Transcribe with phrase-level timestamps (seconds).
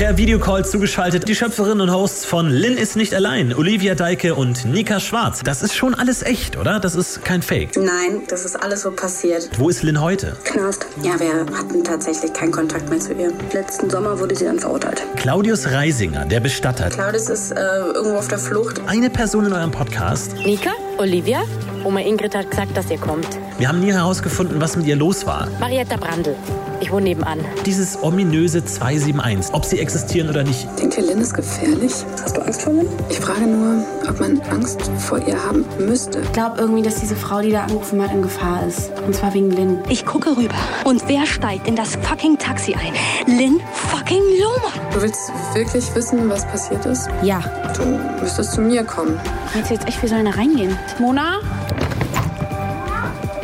[0.00, 4.64] Per Videocall zugeschaltet die Schöpferinnen und Hosts von Lynn ist nicht allein, Olivia Deike und
[4.64, 5.42] Nika Schwarz.
[5.44, 6.80] Das ist schon alles echt, oder?
[6.80, 7.76] Das ist kein Fake.
[7.76, 9.50] Nein, das ist alles so passiert.
[9.58, 10.38] Wo ist Lynn heute?
[10.44, 10.86] Knast.
[11.02, 13.30] Ja, wir hatten tatsächlich keinen Kontakt mehr zu ihr.
[13.52, 15.02] Letzten Sommer wurde sie dann verurteilt.
[15.16, 16.88] Claudius Reisinger, der Bestatter.
[16.88, 18.80] Claudius ist äh, irgendwo auf der Flucht.
[18.86, 20.34] Eine Person in eurem Podcast.
[20.46, 20.70] Nika?
[21.00, 21.44] Olivia?
[21.82, 23.26] Oma Ingrid hat gesagt, dass ihr kommt.
[23.58, 25.48] Wir haben nie herausgefunden, was mit ihr los war.
[25.58, 26.36] Marietta Brandl.
[26.82, 27.40] Ich wohne nebenan.
[27.64, 30.66] Dieses ominöse 271, ob sie existieren oder nicht.
[30.78, 31.92] Denkt ihr, Lynn ist gefährlich?
[32.22, 32.88] Hast du Angst vor Lynn?
[33.08, 36.20] Ich frage nur, ob man Angst vor ihr haben müsste.
[36.20, 38.92] Ich glaube irgendwie, dass diese Frau, die da angerufen hat, in Gefahr ist.
[39.06, 39.78] Und zwar wegen Lynn.
[39.88, 40.54] Ich gucke rüber.
[40.84, 42.92] Und wer steigt in das fucking Taxi ein?
[43.26, 44.92] Lynn fucking Lohmann.
[44.94, 47.08] Du willst wirklich wissen, was passiert ist?
[47.22, 47.42] Ja.
[47.76, 47.84] Du
[48.22, 49.18] müsstest zu mir kommen.
[49.54, 50.76] Meinst du jetzt echt, wir sollen da reingehen?
[50.98, 51.40] Mona?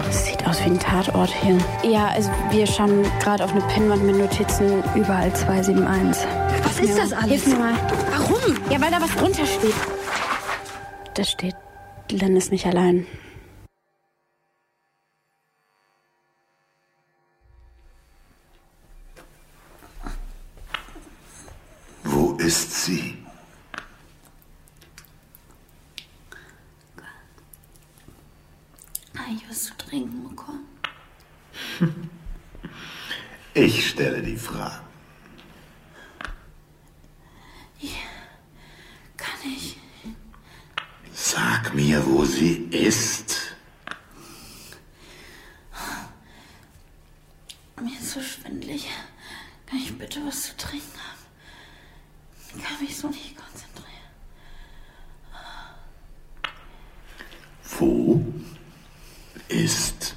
[0.04, 1.59] Das sieht aus wie ein Tatort hier.
[1.82, 6.27] Ja, also wir schauen gerade auf eine Pinnwand mit Notizen überall 271.
[6.62, 7.28] Was ist das alles?
[7.28, 7.74] Hilf mir mal.
[8.10, 8.56] Warum?
[8.70, 9.74] Ja, weil da was drunter steht.
[11.15, 11.57] Da steht,
[12.10, 13.07] Lynn ist nicht allein.
[22.04, 23.16] Wo ist sie?
[29.15, 30.66] Kann ich was zu trinken bekommen?
[33.54, 33.86] Ich
[34.46, 34.86] Fragen.
[39.16, 39.76] Kann ich?
[41.12, 43.56] Sag mir, wo sie ist.
[47.80, 48.88] Mir ist so schwindelig.
[49.66, 51.26] Kann ich bitte was zu trinken haben?
[52.56, 53.86] Ich kann mich so nicht konzentrieren.
[57.78, 58.24] Wo
[59.48, 60.14] ist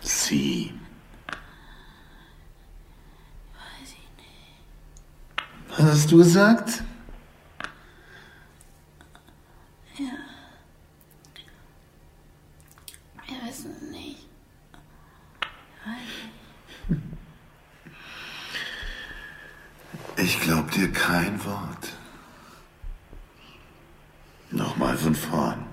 [0.00, 0.74] sie?
[3.52, 5.68] Weiß ich nicht.
[5.68, 6.82] Was hast du gesagt?
[13.26, 14.28] Wir wissen es nicht.
[20.16, 21.92] Ich glaub dir kein Wort.
[24.50, 25.66] Nochmal von vorn.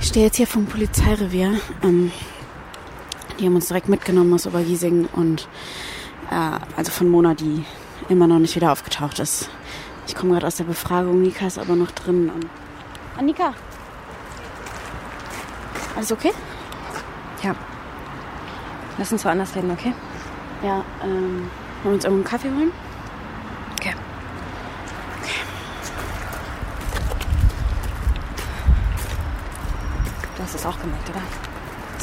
[0.00, 1.60] Ich stehe jetzt hier vom Polizeirevier.
[1.82, 2.10] Ähm,
[3.38, 5.48] die haben uns direkt mitgenommen aus Obergiesing und
[6.30, 7.64] äh, also von Mona, die
[8.08, 9.48] immer noch nicht wieder aufgetaucht ist.
[10.06, 12.30] Ich komme gerade aus der Befragung, Nika ist aber noch drin.
[12.30, 12.46] Und
[13.16, 13.54] Annika!
[15.96, 16.32] Alles okay?
[17.42, 17.54] Ja.
[18.98, 19.92] Lass uns woanders reden, okay?
[20.62, 21.50] Ja, ähm,
[21.82, 22.72] wollen wir uns irgendeinen Kaffee holen?
[23.78, 23.94] Okay.
[30.36, 31.22] Du hast es auch gemerkt, oder?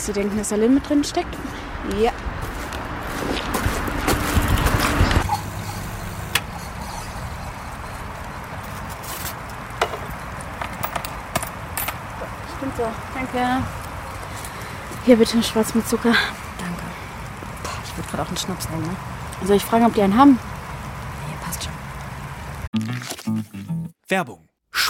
[0.04, 1.34] Dass Sie denken, dass da Lynn mit drin steckt?
[1.98, 2.12] Ja.
[12.58, 12.84] Stimmt so.
[13.14, 13.64] Danke.
[15.06, 16.12] Hier bitte schwarz mit Zucker.
[16.12, 16.84] Danke.
[17.86, 18.98] Ich würde gerade auch einen Schnaps nehmen, ne?
[19.46, 20.38] Soll ich fragen, ob die einen haben?
[21.30, 21.72] Nee, passt schon.
[24.10, 24.43] Werbung.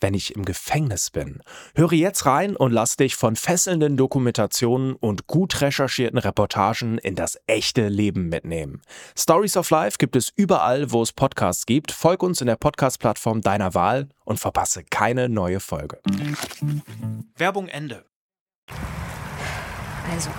[0.00, 1.42] wenn ich im Gefängnis bin?
[1.74, 7.38] Höre jetzt rein und lass dich von fesselnden Dokumentationen und gut recherchierten Reportagen in das
[7.46, 8.82] echte Leben mitnehmen.
[9.16, 11.92] Stories of Life gibt es überall, wo es Podcasts gibt.
[11.92, 16.00] Folg uns in der Podcast-Plattform deiner Wahl und verpasse keine neue Folge.
[17.36, 18.04] Werbung Ende.
[20.12, 20.30] Also,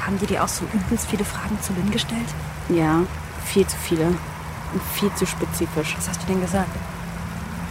[0.00, 2.28] haben die dir auch so übelst viele Fragen zu Lynn gestellt?
[2.68, 3.06] Ja,
[3.44, 4.06] viel zu viele.
[4.06, 5.96] Und viel zu spezifisch.
[5.96, 6.74] Was hast du denn gesagt?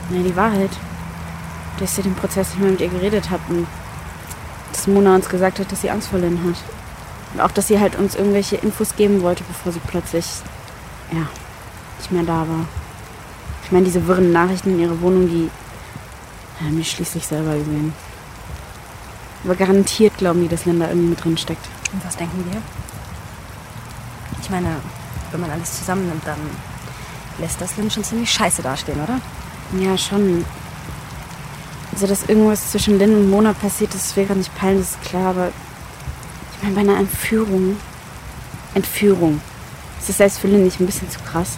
[0.09, 0.71] Ja, die Wahrheit.
[1.79, 3.67] Dass ihr den Prozess nicht mehr mit ihr geredet habt und
[4.71, 6.55] dass Mona uns gesagt hat, dass sie Angst vor Lynn hat.
[7.33, 10.25] Und auch, dass sie halt uns irgendwelche Infos geben wollte, bevor sie plötzlich,
[11.11, 11.27] ja,
[11.97, 12.65] nicht mehr da war.
[13.63, 15.49] Ich meine, diese wirren Nachrichten in ihrer Wohnung, die
[16.63, 17.93] haben die schließlich selber gesehen.
[19.43, 21.67] Aber garantiert glauben die, dass Lynn da irgendwie mit drin steckt.
[21.91, 22.61] Und was denken wir?
[24.41, 24.75] Ich meine,
[25.31, 26.39] wenn man alles zusammennimmt, dann
[27.39, 29.19] lässt das Lynn schon ziemlich scheiße dastehen, oder?
[29.79, 30.45] Ja, schon.
[32.03, 35.47] Also, dass irgendwas zwischen Lynn und Mona passiert ist, wäre nicht das ist klar, aber
[35.47, 37.77] ich meine, bei einer Entführung.
[38.73, 39.39] Entführung.
[40.01, 41.51] Ist das selbst für Lynn nicht ein bisschen zu krass?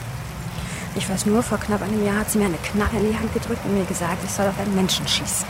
[0.94, 3.34] Ich weiß nur, vor knapp einem Jahr hat sie mir eine Knarre in die Hand
[3.34, 5.48] gedrückt und mir gesagt, ich soll auf einen Menschen schießen.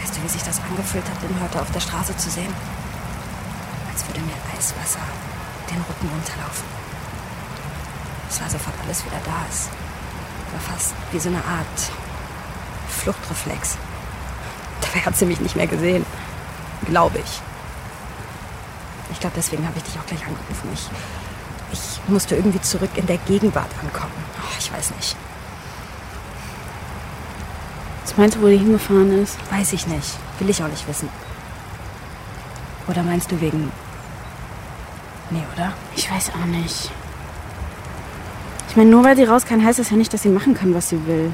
[0.00, 2.54] Weißt du, wie sich das angefühlt hat, den heute auf der Straße zu sehen?
[3.92, 5.02] Als würde mir Eiswasser
[5.70, 6.68] den Rücken runterlaufen.
[8.30, 9.32] Es war sofort alles wieder da.
[9.32, 9.89] War
[10.60, 11.90] fast wie so eine Art
[12.88, 13.76] Fluchtreflex.
[14.80, 16.04] Dabei hat sie mich nicht mehr gesehen.
[16.86, 17.40] Glaube ich.
[19.12, 20.70] Ich glaube, deswegen habe ich dich auch gleich angerufen.
[20.72, 20.88] Ich,
[21.72, 24.12] ich musste irgendwie zurück in der Gegenwart ankommen.
[24.38, 25.16] Oh, ich weiß nicht.
[28.02, 29.36] Was meinst du, wo die hingefahren ist?
[29.50, 30.16] Weiß ich nicht.
[30.38, 31.08] Will ich auch nicht wissen.
[32.88, 33.70] Oder meinst du wegen.
[35.30, 35.72] Nee, oder?
[35.94, 36.90] Ich weiß auch nicht.
[38.70, 40.72] Ich meine, nur weil sie raus kann, heißt das ja nicht, dass sie machen kann,
[40.74, 41.32] was sie will.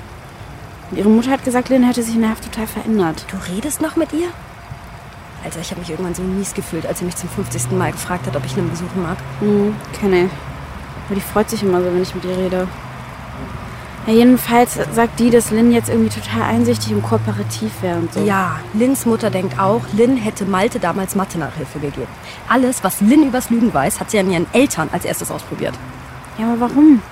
[0.91, 3.27] Und ihre Mutter hat gesagt, Lynn hätte sich in der Haft total verändert.
[3.31, 4.29] Du redest noch mit ihr?
[5.45, 7.73] Alter, ich habe mich irgendwann so mies gefühlt, als sie mich zum 50.
[7.73, 9.19] Mal gefragt hat, ob ich einen besuchen mag.
[9.43, 10.31] Mhm, kenne.
[11.07, 12.69] Aber die freut sich immer so, wenn ich mit ihr rede.
[14.07, 18.21] Ja, jedenfalls sagt die, dass Lynn jetzt irgendwie total einsichtig und kooperativ wäre und so.
[18.25, 22.09] Ja, Lynns Mutter denkt auch, Lynn hätte Malte damals Mathe-Nachhilfe gegeben.
[22.49, 25.75] Alles, was Lynn übers Lügen weiß, hat sie an ihren Eltern als erstes ausprobiert.
[26.39, 27.03] Ja, aber warum?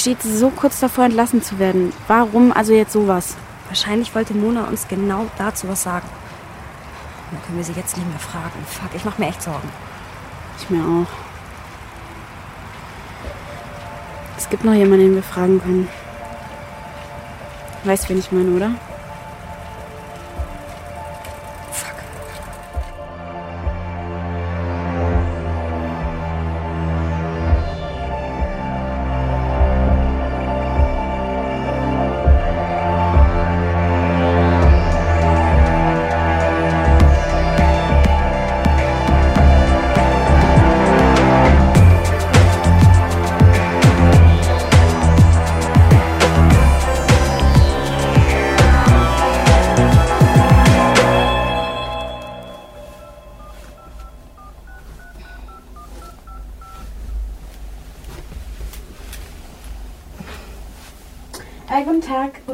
[0.00, 1.92] Steht so kurz davor, entlassen zu werden.
[2.08, 3.36] Warum also jetzt sowas?
[3.68, 6.08] Wahrscheinlich wollte Mona uns genau dazu was sagen.
[7.30, 8.64] Dann können wir sie jetzt nicht mehr fragen.
[8.66, 9.68] Fuck, ich mache mir echt Sorgen.
[10.58, 11.06] Ich mir auch.
[14.38, 15.86] Es gibt noch jemanden, den wir fragen können.
[17.84, 18.70] Weißt, wen ich meine, oder?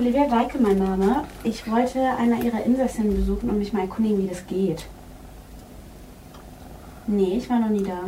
[0.06, 1.24] Olivia Deike mein Name.
[1.42, 4.86] Ich wollte einer Ihrer Insassinnen besuchen und mich mal erkundigen, wie das geht.
[7.08, 8.02] Nee, ich war noch nie da.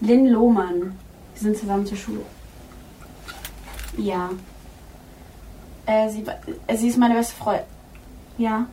[0.00, 0.98] Lynn Lohmann.
[1.32, 2.20] Wir sind zusammen zur Schule.
[3.96, 4.28] Ja.
[5.86, 6.24] Äh, sie,
[6.66, 7.64] äh, sie ist meine beste Freundin.
[8.36, 8.66] Ja.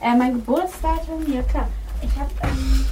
[0.00, 1.22] Äh, mein Geburtsdatum?
[1.32, 1.68] Ja, klar.
[2.02, 2.84] Ich hab, ähm...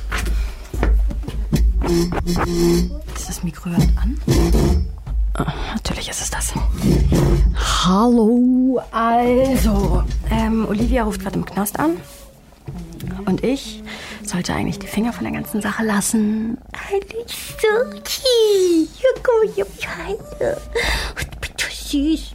[3.17, 4.21] Ist das Mikro an?
[5.75, 6.53] Natürlich ist es das.
[7.85, 10.05] Hallo, also.
[10.31, 11.97] Ähm, Olivia ruft gerade im Knast an.
[13.25, 13.83] Und ich
[14.25, 16.59] sollte eigentlich die Finger von der ganzen Sache lassen.
[16.73, 18.89] Alles okay.
[19.23, 20.61] Guck mal, ich heile.
[21.17, 22.33] Du bist so süß.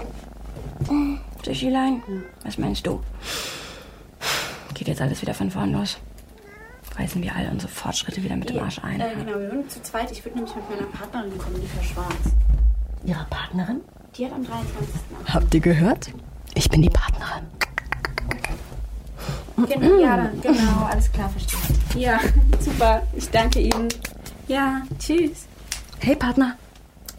[1.46, 2.02] Süßilein,
[2.44, 3.02] was meinst du?
[4.74, 5.98] Geht jetzt alles wieder von vorn los?
[6.98, 9.00] Reißen wir all unsere Fortschritte wieder mit dem Arsch ein?
[9.00, 10.12] Äh, genau, wir sind zu zweit.
[10.12, 12.34] Ich würde nämlich mit meiner Partnerin kommen, die Frau Schwarz.
[13.06, 13.82] Ihre Partnerin?
[14.18, 14.90] Die hat am 23.
[15.26, 16.10] Habt ihr gehört?
[16.56, 17.44] Ich bin die Partnerin.
[19.68, 21.60] Genau, ja, dann, genau, alles klar, verstehe.
[22.00, 22.20] Ja,
[22.60, 23.02] super.
[23.16, 23.88] Ich danke Ihnen.
[24.48, 25.46] Ja, tschüss.
[26.00, 26.56] Hey Partner.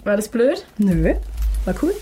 [0.05, 0.65] War das blöd?
[0.79, 1.15] Nö.
[1.65, 1.93] War cool.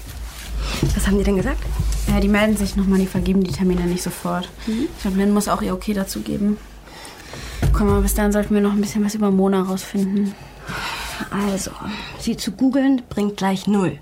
[0.95, 1.63] Was haben die denn gesagt?
[2.09, 4.49] Ja, die melden sich nochmal, die vergeben die Termine nicht sofort.
[4.67, 6.59] Ich glaube, Lynn muss auch ihr Okay dazu geben.
[7.73, 10.35] Komm mal, bis dann sollten wir noch ein bisschen was über Mona rausfinden.
[11.31, 11.71] Also,
[12.19, 13.99] sie zu googeln bringt gleich null.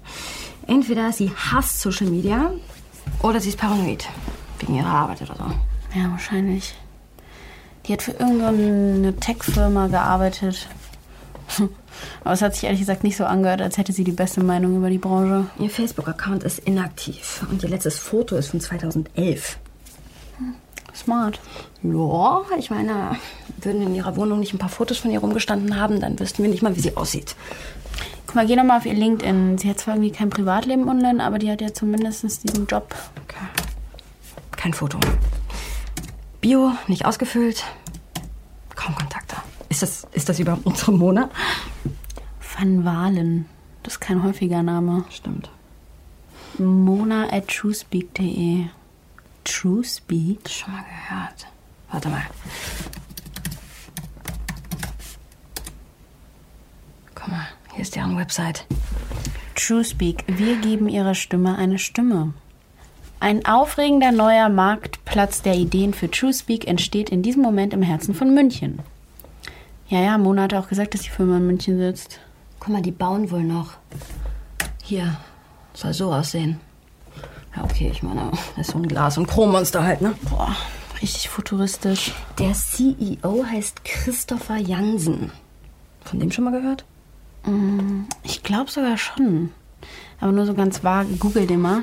[0.66, 2.52] Entweder sie hasst Social Media
[3.22, 4.06] oder sie ist paranoid.
[4.60, 5.98] Wegen ihrer Arbeit oder so.
[5.98, 6.74] Ja, wahrscheinlich.
[7.86, 10.68] Die hat für irgendeine Tech-Firma gearbeitet.
[12.24, 14.76] Aber es hat sich ehrlich gesagt nicht so angehört, als hätte sie die beste Meinung
[14.76, 15.46] über die Branche.
[15.58, 19.58] Ihr Facebook-Account ist inaktiv und ihr letztes Foto ist von 2011.
[20.94, 21.40] Smart.
[21.82, 23.16] Ja, ich meine,
[23.60, 26.50] würden in ihrer Wohnung nicht ein paar Fotos von ihr rumgestanden haben, dann wüssten wir
[26.50, 27.34] nicht mal, wie sie aussieht.
[28.26, 29.58] Guck mal, geh noch mal auf ihr LinkedIn.
[29.58, 32.94] Sie hat zwar irgendwie kein Privatleben online, aber die hat ja zumindest diesen Job.
[33.24, 33.44] Okay.
[34.52, 34.98] Kein Foto.
[36.40, 37.64] Bio, nicht ausgefüllt.
[38.74, 39.36] Kaum Kontakte.
[39.68, 41.30] Ist das, ist das überhaupt unsere Mona?
[42.56, 43.46] Van Walen.
[43.82, 45.04] Das ist kein häufiger Name.
[45.10, 45.50] Stimmt.
[46.58, 48.66] Mona at truespeak.de.
[49.44, 50.48] Truespeak?
[50.48, 51.46] Schon mal gehört.
[51.90, 52.22] Warte mal.
[57.14, 58.66] Guck mal, hier ist deren Website.
[59.54, 60.24] Truespeak.
[60.26, 62.34] Wir geben ihrer Stimme eine Stimme.
[63.20, 68.34] Ein aufregender neuer Marktplatz der Ideen für Truespeak entsteht in diesem Moment im Herzen von
[68.34, 68.80] München.
[69.88, 72.20] Ja, ja, Mona hat auch gesagt, dass die Firma in München sitzt.
[72.58, 73.74] Guck mal, die bauen wohl noch.
[74.82, 75.16] Hier,
[75.72, 76.60] soll so aussehen.
[77.56, 80.14] Ja, okay, ich meine, das ist so ein Glas- und Chrommonster halt, ne?
[80.28, 80.56] Boah,
[81.00, 82.12] richtig futuristisch.
[82.38, 85.30] Der CEO heißt Christopher Jansen.
[86.04, 86.84] Von dem schon mal gehört?
[88.22, 89.50] Ich glaube sogar schon.
[90.20, 91.16] Aber nur so ganz vage.
[91.16, 91.82] Google den mal.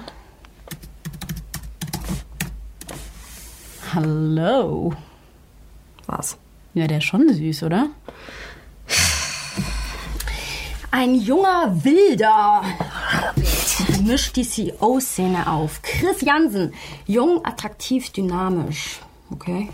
[3.94, 4.94] Hallo.
[6.08, 6.38] Was?
[6.74, 7.88] Ja, der ist schon süß, oder?
[10.92, 12.62] Ein junger Wilder
[14.02, 15.82] mischt die CEO-Szene auf.
[15.82, 16.74] Chris Jansen.
[17.06, 19.00] Jung, attraktiv, dynamisch.
[19.32, 19.70] Okay.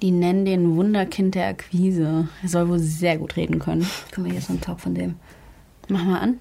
[0.00, 2.28] Die nennen den Wunderkind der Akquise.
[2.42, 3.88] Er soll wohl sehr gut reden können.
[4.14, 5.16] Guck mal, hier ist so ein Talk von dem.
[5.88, 6.38] Mach mal an.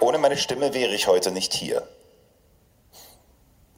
[0.00, 1.82] Ohne meine Stimme wäre ich heute nicht hier.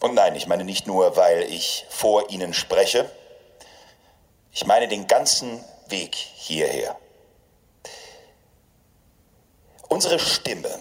[0.00, 3.10] Und nein, ich meine nicht nur, weil ich vor Ihnen spreche.
[4.52, 6.96] Ich meine den ganzen Weg hierher.
[9.88, 10.80] Unsere Stimme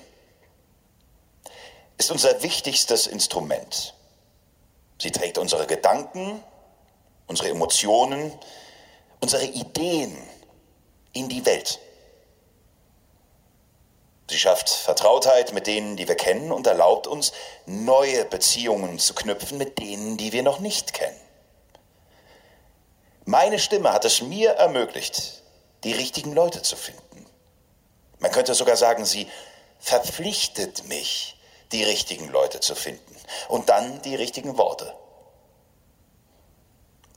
[1.98, 3.94] ist unser wichtigstes Instrument.
[5.00, 6.44] Sie trägt unsere Gedanken,
[7.28, 8.34] unsere Emotionen,
[9.22, 10.18] unsere Ideen
[11.14, 11.80] in die Welt.
[14.30, 17.32] Sie schafft Vertrautheit mit denen, die wir kennen und erlaubt uns,
[17.66, 21.20] neue Beziehungen zu knüpfen mit denen, die wir noch nicht kennen.
[23.26, 25.44] Meine Stimme hat es mir ermöglicht,
[25.84, 27.26] die richtigen Leute zu finden.
[28.20, 29.28] Man könnte sogar sagen, sie
[29.80, 31.38] verpflichtet mich,
[31.72, 33.16] die richtigen Leute zu finden
[33.50, 34.94] und dann die richtigen Worte.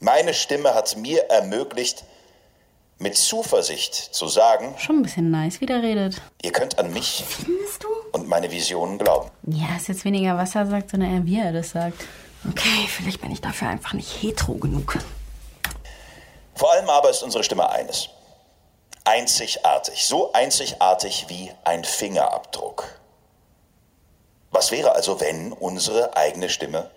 [0.01, 2.05] Meine Stimme hat mir ermöglicht,
[2.99, 6.21] mit Zuversicht zu sagen, Schon ein bisschen nice, wie der redet.
[6.43, 7.89] ihr könnt an mich Findest du?
[8.13, 9.31] und meine Visionen glauben.
[9.47, 12.05] Ja, ist jetzt weniger, was er sagt, sondern eher, wie er das sagt.
[12.49, 14.99] Okay, vielleicht bin ich dafür einfach nicht hetero genug.
[16.55, 18.09] Vor allem aber ist unsere Stimme eines.
[19.05, 20.05] Einzigartig.
[20.07, 22.85] So einzigartig wie ein Fingerabdruck.
[24.51, 26.91] Was wäre also, wenn unsere eigene Stimme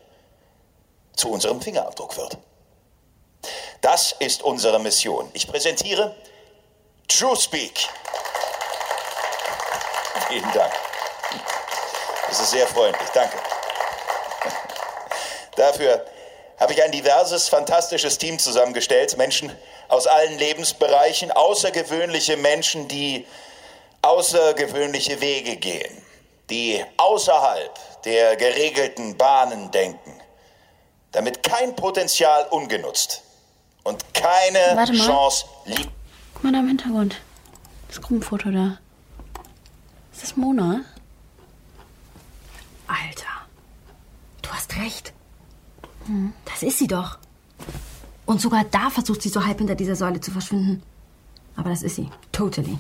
[1.15, 2.37] zu unserem Fingerabdruck wird?
[3.81, 5.29] Das ist unsere Mission.
[5.33, 6.15] Ich präsentiere
[7.07, 7.89] True Speak.
[10.29, 10.71] Vielen Dank.
[12.29, 13.09] Das ist sehr freundlich.
[13.09, 13.37] Danke.
[15.55, 16.05] Dafür
[16.59, 19.17] habe ich ein diverses, fantastisches Team zusammengestellt.
[19.17, 19.51] Menschen
[19.87, 23.25] aus allen Lebensbereichen, außergewöhnliche Menschen, die
[24.03, 26.05] außergewöhnliche Wege gehen,
[26.51, 30.21] die außerhalb der geregelten Bahnen denken,
[31.11, 33.23] damit kein Potenzial ungenutzt
[33.83, 35.05] und keine Warte mal.
[35.05, 35.89] Chance liegt.
[36.33, 37.15] Guck mal da im Hintergrund.
[37.87, 38.77] Das Gruppenfoto da.
[40.13, 40.81] Ist das Mona?
[42.87, 43.27] Alter,
[44.41, 45.13] du hast recht.
[46.45, 47.17] Das ist sie doch.
[48.25, 50.83] Und sogar da versucht sie so halb hinter dieser Säule zu verschwinden.
[51.55, 52.09] Aber das ist sie.
[52.31, 52.77] Totally.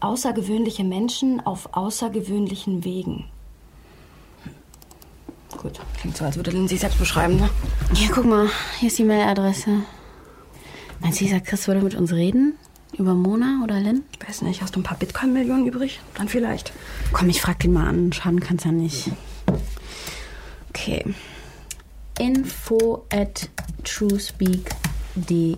[0.00, 3.28] Außergewöhnliche Menschen auf außergewöhnlichen Wegen.
[5.56, 7.50] Gut, klingt so, als würde Lynn sich selbst beschreiben, ne?
[7.94, 8.48] Hier, guck mal.
[8.78, 9.82] Hier ist die Mailadresse.
[11.00, 12.54] Meinst du, dieser Chris würde mit uns reden?
[12.96, 14.04] Über Mona oder Lynn?
[14.26, 16.00] Weiß nicht, hast du ein paar Bitcoin-Millionen übrig?
[16.14, 16.72] Dann vielleicht.
[17.12, 18.12] Komm, ich frag den mal an.
[18.12, 19.10] Schaden kann's ja nicht.
[20.68, 21.14] Okay.
[22.18, 23.48] Info at
[23.84, 25.56] truespeak.de.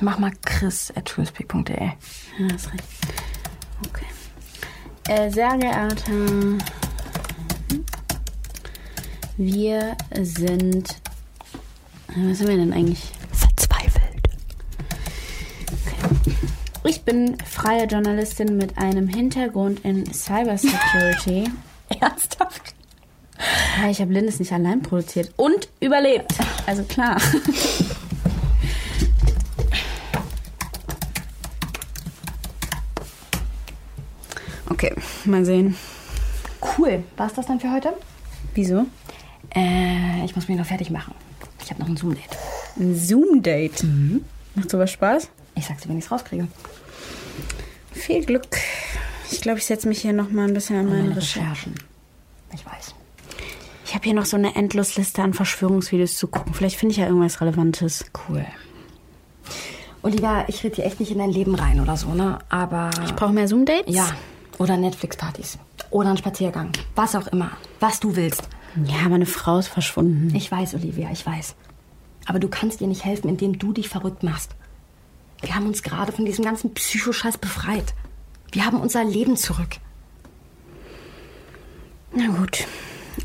[0.00, 1.78] Mach mal chris at truespeak.de.
[1.78, 1.94] Ja,
[2.52, 2.84] hast recht.
[3.88, 4.06] Okay.
[5.08, 6.12] Äh, sehr geehrter.
[9.38, 10.96] Wir sind.
[12.08, 13.10] Was sind wir denn eigentlich?
[13.32, 14.22] Verzweifelt.
[16.84, 21.50] Ich bin freie Journalistin mit einem Hintergrund in Cybersecurity.
[22.00, 22.74] Ernsthaft?
[23.78, 26.32] Ja, ich habe Lindes nicht allein produziert und überlebt.
[26.66, 27.20] Also klar.
[34.70, 34.94] Okay,
[35.26, 35.76] mal sehen.
[36.78, 37.04] Cool.
[37.18, 37.92] War's das dann für heute?
[38.54, 38.86] Wieso?
[39.56, 41.14] Äh, ich muss mich noch fertig machen.
[41.64, 42.36] Ich habe noch ein Zoom-Date.
[42.78, 43.84] Ein Zoom-Date.
[44.54, 45.28] Macht sowas Spaß?
[45.54, 46.46] Ich sag's dir, wenn ich's rauskriege.
[47.92, 48.46] Viel Glück.
[49.30, 51.50] Ich glaube, ich setze mich hier noch mal ein bisschen an meine Meine Recherche.
[51.50, 51.74] Recherchen.
[52.54, 52.94] Ich weiß.
[53.86, 56.54] Ich habe hier noch so eine Endlosliste an Verschwörungsvideos zu gucken.
[56.54, 58.04] Vielleicht finde ich ja irgendwas Relevantes.
[58.28, 58.44] Cool.
[60.02, 62.38] Olivia, ich rede dir echt nicht in dein Leben rein oder so, ne?
[62.48, 62.90] Aber.
[63.04, 63.94] Ich brauche mehr Zoom-Dates?
[63.94, 64.08] Ja.
[64.58, 65.58] Oder Netflix-Partys.
[65.90, 66.70] Oder einen Spaziergang.
[66.94, 67.52] Was auch immer.
[67.80, 68.48] Was du willst.
[68.84, 70.34] Ja, aber eine Frau ist verschwunden.
[70.34, 71.54] Ich weiß, Olivia, ich weiß.
[72.26, 74.54] Aber du kannst ihr nicht helfen, indem du dich verrückt machst.
[75.40, 77.94] Wir haben uns gerade von diesem ganzen Psychoscheiß befreit.
[78.52, 79.76] Wir haben unser Leben zurück.
[82.14, 82.66] Na gut.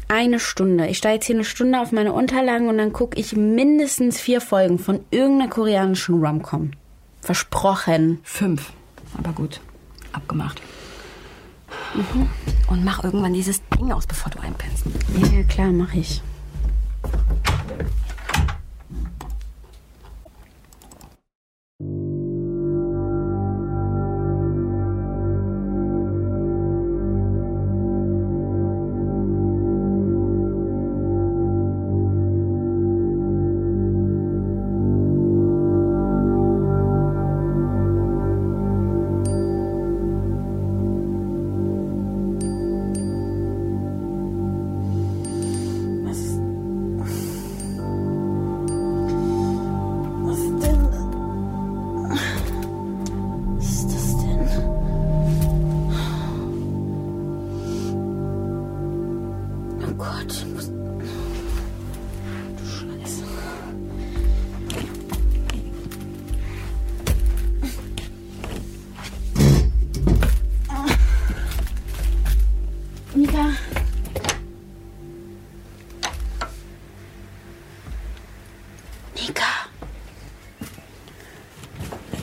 [0.07, 0.87] Eine Stunde.
[0.87, 4.41] Ich steige jetzt hier eine Stunde auf meine Unterlagen und dann gucke ich mindestens vier
[4.41, 6.71] Folgen von irgendeiner koreanischen Rom-Com.
[7.21, 8.19] Versprochen.
[8.23, 8.71] Fünf.
[9.17, 9.61] Aber gut.
[10.11, 10.61] Abgemacht.
[12.67, 14.85] Und mach irgendwann dieses Ding aus, bevor du einpennst.
[15.33, 16.21] Ja, klar, mache ich.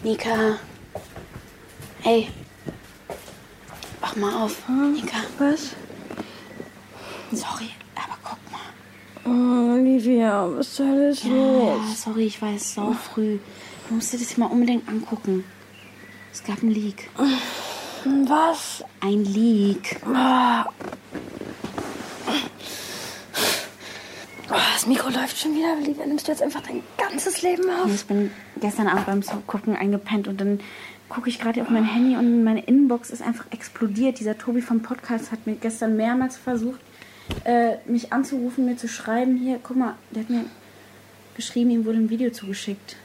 [0.09, 0.59] Nika.
[2.01, 2.31] Hey.
[4.01, 4.67] Wach mal auf.
[4.67, 5.19] Nika.
[5.39, 5.75] Was?
[7.31, 8.73] Sorry, aber guck mal.
[9.27, 12.03] Oh, Olivia, was Hölle ist Ja, los?
[12.05, 13.39] sorry, ich weiß, so früh.
[13.87, 15.45] Du musst dir das mal unbedingt angucken.
[16.33, 17.11] Es gab einen Leak.
[18.27, 18.83] Was?
[19.01, 20.01] Ein Leak.
[20.07, 20.63] Oh,
[24.49, 25.75] das Mikro läuft schon wieder.
[25.83, 27.93] Olivia, nimmst du jetzt einfach dein ganzes Leben auf?
[27.93, 30.61] Ich bin gestern Abend beim Gucken eingepennt und dann
[31.09, 34.19] gucke ich gerade auf mein Handy und meine Inbox ist einfach explodiert.
[34.21, 36.81] Dieser Tobi vom Podcast hat mir gestern mehrmals versucht,
[37.45, 39.37] äh, mich anzurufen, mir zu schreiben.
[39.37, 40.45] Hier, guck mal, der hat mir
[41.35, 42.97] geschrieben, ihm wurde ein Video zugeschickt.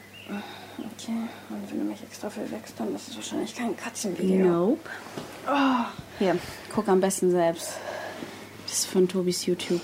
[0.77, 1.11] Okay,
[1.49, 4.45] und wenn du mich extra verwechselst, dann ist es wahrscheinlich kein Katzenvideo.
[4.45, 4.89] Nope.
[6.19, 6.37] Hier,
[6.73, 7.73] guck am besten selbst.
[8.63, 9.81] Das ist von Tobis YouTube.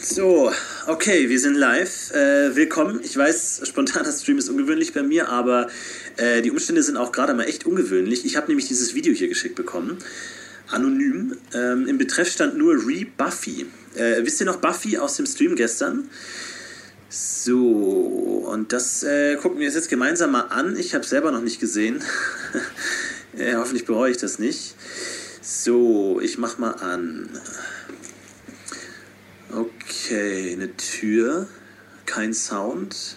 [0.00, 0.52] So,
[0.86, 2.12] okay, wir sind live.
[2.12, 3.00] Äh, willkommen.
[3.02, 5.68] Ich weiß, spontaner Stream ist ungewöhnlich bei mir, aber
[6.16, 8.24] äh, die Umstände sind auch gerade mal echt ungewöhnlich.
[8.24, 9.98] Ich habe nämlich dieses Video hier geschickt bekommen.
[10.68, 11.38] Anonym.
[11.54, 13.66] Ähm, Im Betreff stand nur Re-Buffy.
[13.96, 16.08] Äh, wisst ihr noch Buffy aus dem Stream gestern?
[17.08, 20.76] So, und das äh, gucken wir uns jetzt gemeinsam mal an.
[20.76, 22.00] Ich habe selber noch nicht gesehen.
[23.36, 24.76] äh, hoffentlich bereue ich das nicht.
[25.42, 27.28] So, ich mach mal an.
[30.08, 31.48] Okay, eine Tür,
[32.04, 33.16] kein Sound.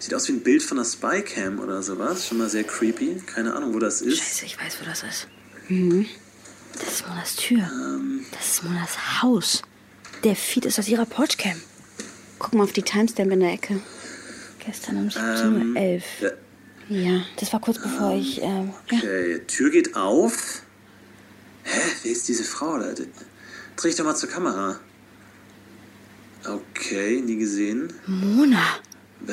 [0.00, 2.26] Sieht aus wie ein Bild von einer Spycam oder sowas.
[2.26, 3.22] Schon mal sehr creepy.
[3.26, 4.18] Keine Ahnung, wo das ist.
[4.18, 5.28] Scheiße, ich weiß, wo das ist.
[5.68, 6.06] Mhm.
[6.74, 7.58] Das ist Monas Tür.
[7.60, 8.26] Ähm.
[8.32, 9.62] Das ist Monas Haus.
[10.24, 11.60] Der Feed ist aus ihrer Porchcam.
[12.38, 13.80] Guck mal auf die Timestamp in der Ecke.
[14.64, 16.32] Gestern um Ähm, 17.11 Uhr.
[16.88, 17.22] ja, Ja.
[17.38, 18.42] Das war kurz bevor ich.
[18.42, 18.98] Ähm, ja.
[18.98, 20.62] Okay, Tür geht auf.
[21.62, 22.92] Hä, wer ist diese Frau da?
[23.76, 24.80] Dreh ich doch mal zur Kamera.
[26.48, 27.92] Okay, nie gesehen.
[28.06, 28.62] Mona.
[29.28, 29.32] Oh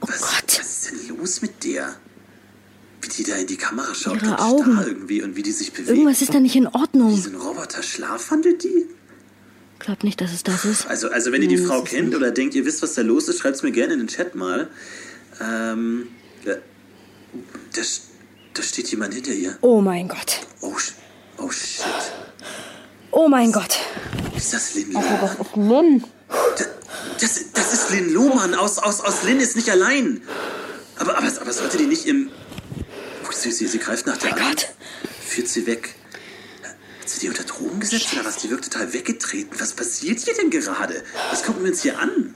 [0.00, 0.58] was, Gott.
[0.60, 1.96] was ist denn los mit der?
[3.02, 4.72] Wie die da in die Kamera schaut, Ihre Augen.
[4.72, 5.90] starr irgendwie und wie die sich bewegt.
[5.90, 7.12] Irgendwas ist da nicht in Ordnung.
[7.14, 8.86] ein Roboter schlafwandelt die?
[9.78, 10.86] Glaub nicht, dass es das ist.
[10.86, 13.40] Also, also wenn ihr die Frau kennt oder denkt, ihr wisst, was da los ist,
[13.40, 14.70] schreibt es mir gerne in den Chat mal.
[15.42, 16.06] Ähm,
[16.44, 17.82] da, da,
[18.54, 19.58] da steht jemand hinter ihr.
[19.60, 20.40] Oh mein Gott.
[20.62, 20.92] Oh, sh-
[21.38, 21.84] oh shit.
[23.10, 23.78] Oh mein Gott.
[24.34, 25.20] Ist das Oh, Lohmann?
[25.20, 26.04] das ist Lynn.
[26.58, 26.64] Da-
[27.20, 28.54] Das, das ist Lin Lohmann.
[28.54, 30.22] Aus, aus, aus Lin ist nicht allein.
[30.96, 32.30] Aber, aber, aber sollte die nicht im...
[33.26, 34.56] Oh, sie, sie, sie greift nach der Mein Hand.
[34.56, 34.68] Gott.
[35.26, 35.94] Führt sie weg.
[37.00, 38.36] Hat sie die unter Drogen gesetzt oder was?
[38.38, 39.58] Die wirkt total weggetreten.
[39.58, 41.02] Was passiert hier denn gerade?
[41.30, 42.34] Was gucken wir uns hier an?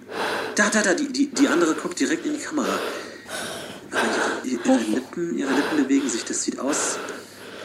[0.57, 2.79] Da, da, da, die, die, die andere guckt direkt in die Kamera.
[4.45, 6.25] Ihre, ihre, Lippen, ihre Lippen bewegen sich.
[6.25, 6.99] Das sieht aus...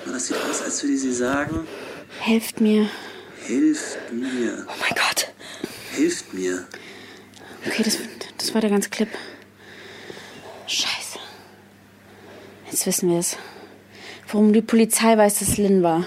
[0.05, 1.65] Das sieht aus, als würde sie sagen,
[2.19, 2.89] Helft mir.
[3.45, 5.31] hilft mir, Oh mein Gott.
[5.93, 6.67] Hilft mir.
[7.65, 7.97] Okay, das,
[8.37, 9.09] das war der ganze Clip.
[10.67, 11.19] Scheiße.
[12.69, 13.37] Jetzt wissen wir es.
[14.27, 16.05] Warum die Polizei weiß, dass es Lynn war.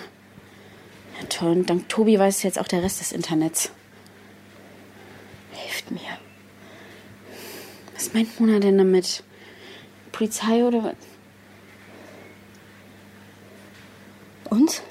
[1.19, 1.53] Ja, toll.
[1.53, 3.71] Und dank Tobi weiß jetzt auch der Rest des Internets.
[5.53, 6.01] Hilft mir.
[7.95, 9.23] Was meint Mona denn damit?
[10.13, 10.97] Polizei oder was?
[14.51, 14.83] Und?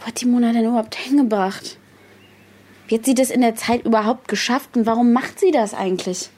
[0.00, 1.78] Wo hat die Mona denn überhaupt hingebracht?
[2.86, 6.28] Wie hat sie das in der Zeit überhaupt geschafft und warum macht sie das eigentlich?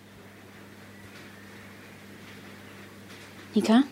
[3.55, 3.83] Nika?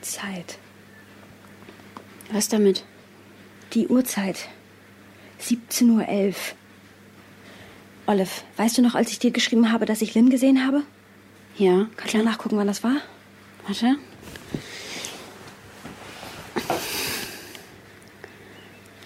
[0.00, 0.58] Zeit.
[2.30, 2.84] Was damit?
[3.72, 4.48] Die Uhrzeit.
[5.40, 6.34] 17.11 Uhr.
[8.06, 10.82] Olive, weißt du noch, als ich dir geschrieben habe, dass ich Lynn gesehen habe?
[11.56, 11.88] Ja.
[11.96, 12.96] Kannst du nachgucken, wann das war?
[13.66, 13.96] Warte.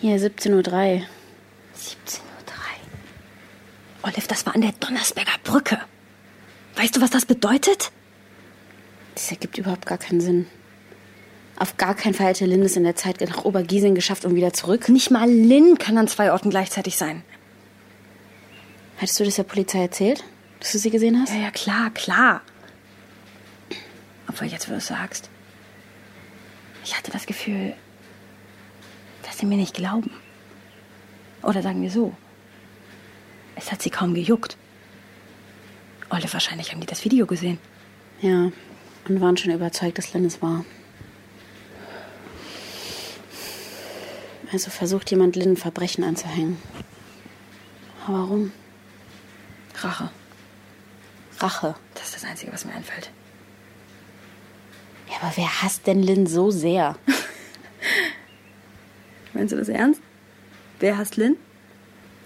[0.04, 0.60] Hier, 17.03 Uhr.
[0.60, 1.06] 17.03 Uhr.
[4.02, 5.80] Olive, das war an der Donnersberger Brücke.
[6.76, 7.90] Weißt du, was das bedeutet?
[9.14, 10.46] Das ergibt überhaupt gar keinen Sinn.
[11.56, 14.52] Auf gar keinen Fall hätte Lynn es in der Zeit nach Obergiesing geschafft und wieder
[14.52, 14.90] zurück.
[14.90, 17.22] Nicht mal Lynn kann an zwei Orten gleichzeitig sein.
[18.98, 20.22] Hattest du das der Polizei erzählt,
[20.60, 21.32] dass du sie gesehen hast?
[21.32, 22.42] Ja, ja, klar, klar.
[24.28, 25.30] Obwohl, jetzt, wo du es sagst.
[26.84, 27.74] Ich hatte das Gefühl,
[29.34, 30.12] dass sie mir nicht glauben.
[31.42, 32.14] Oder sagen wir so.
[33.56, 34.56] Es hat sie kaum gejuckt.
[36.08, 37.58] Olle, wahrscheinlich haben die das Video gesehen.
[38.20, 38.52] Ja,
[39.08, 40.64] und waren schon überzeugt, dass Lynn es war.
[44.52, 46.56] Also versucht jemand Lynn Verbrechen anzuhängen.
[48.06, 48.52] Aber warum?
[49.78, 50.10] Rache.
[51.40, 51.74] Rache.
[51.94, 53.10] Das ist das Einzige, was mir einfällt.
[55.10, 56.96] Ja, aber wer hasst denn Lynn so sehr?
[59.34, 60.00] Meinst du das ernst?
[60.80, 61.36] Wer hasst Lynn?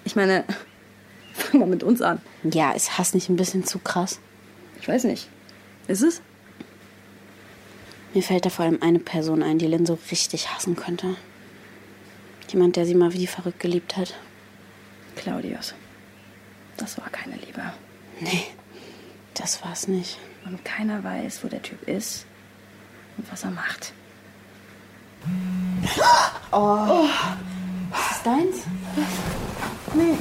[0.05, 0.44] Ich meine,
[1.35, 2.21] fang mal mit uns an.
[2.44, 4.21] Ja, ist Hass nicht ein bisschen zu krass?
[4.81, 5.29] Ich weiß nicht.
[5.88, 6.21] Ist es?
[8.14, 11.16] Mir fällt da vor allem eine Person ein, die Lynn so richtig hassen könnte.
[12.51, 14.14] Jemand, der sie mal wie verrückt geliebt hat.
[15.16, 15.75] Claudius.
[16.77, 17.73] Das war keine Liebe.
[18.21, 18.44] Nee,
[19.35, 20.18] das war's nicht.
[20.47, 22.25] Und keiner weiß, wo der Typ ist
[23.16, 23.92] und was er macht.
[26.52, 27.07] Oh.
[27.92, 28.57] Ist das deins?
[29.94, 30.16] Nee.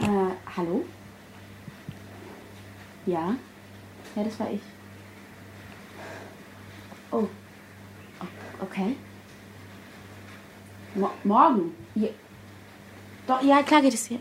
[0.00, 0.84] Äh, hallo?
[3.06, 3.34] Ja?
[4.14, 4.60] Ja, das war ich.
[7.10, 7.28] Oh.
[8.60, 8.96] Okay.
[10.94, 11.74] Mo morgen?
[11.94, 12.08] Ja.
[13.26, 14.20] Doch, ja, klar geht es hier.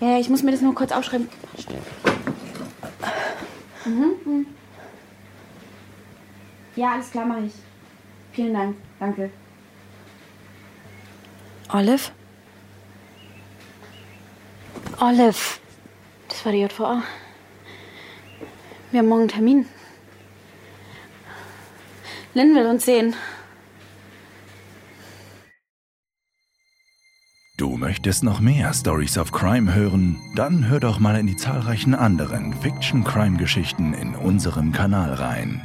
[0.00, 1.28] Ja, ich muss mir das nur kurz aufschreiben.
[3.84, 4.46] Mhm.
[6.76, 7.52] Ja, alles klar, mache ich.
[8.32, 8.76] Vielen Dank.
[8.98, 9.30] Danke.
[11.72, 12.10] Olive?
[15.00, 15.58] Olive.
[16.28, 17.02] Das war die JVA.
[18.90, 19.66] Wir haben morgen einen Termin.
[22.34, 23.14] Lynn will uns sehen.
[27.56, 30.20] Du möchtest noch mehr Stories of Crime hören?
[30.34, 35.62] Dann hör doch mal in die zahlreichen anderen Fiction-Crime-Geschichten in unserem Kanal rein.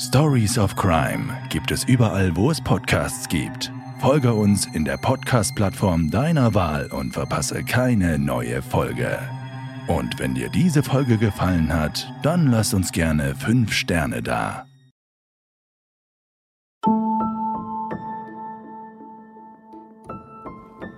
[0.00, 3.70] Stories of Crime gibt es überall, wo es Podcasts gibt.
[3.98, 9.18] Folge uns in der Podcast-Plattform deiner Wahl und verpasse keine neue Folge.
[9.88, 14.64] Und wenn dir diese Folge gefallen hat, dann lass uns gerne 5 Sterne da.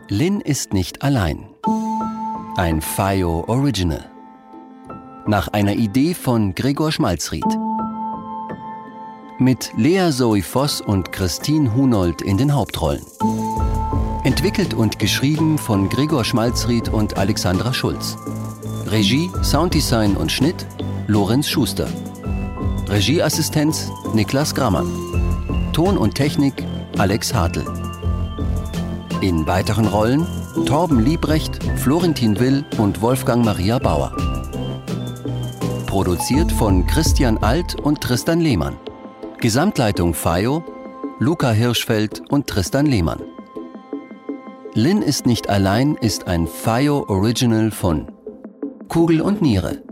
[0.08, 1.48] Lynn ist nicht allein.
[2.56, 4.08] Ein FIO Original.
[5.26, 7.58] Nach einer Idee von Gregor Schmalzried.
[9.38, 13.02] Mit Lea Zoe Voss und Christine Hunold in den Hauptrollen.
[14.24, 18.16] Entwickelt und geschrieben von Gregor Schmalzried und Alexandra Schulz.
[18.86, 20.66] Regie, Sounddesign und Schnitt
[21.06, 21.88] Lorenz Schuster.
[22.88, 24.84] Regieassistenz Niklas Grammer.
[25.72, 26.64] Ton und Technik
[26.98, 27.64] Alex Hartl.
[29.20, 30.26] In weiteren Rollen
[30.66, 34.14] Torben Liebrecht, Florentin Will und Wolfgang Maria Bauer.
[35.86, 38.76] Produziert von Christian Alt und Tristan Lehmann.
[39.42, 40.62] Gesamtleitung FIO,
[41.18, 43.20] Luca Hirschfeld und Tristan Lehmann.
[44.72, 48.12] Lynn ist nicht allein ist ein FIO Original von
[48.86, 49.82] Kugel und Niere.